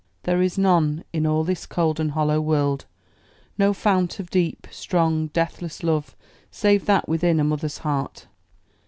"There 0.23 0.41
is 0.41 0.57
none 0.57 1.03
In 1.13 1.27
all 1.27 1.43
this 1.43 1.67
cold 1.67 1.99
and 1.99 2.13
hollow 2.13 2.41
world, 2.41 2.85
no 3.59 3.71
fount 3.71 4.19
Of 4.19 4.31
deep, 4.31 4.65
strong, 4.71 5.27
deathless 5.27 5.83
love, 5.83 6.15
save 6.49 6.87
that 6.87 7.07
within 7.07 7.39
A 7.39 7.43
mother's 7.43 7.77
heart!" 7.77 8.25